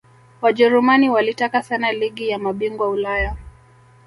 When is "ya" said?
2.29-2.39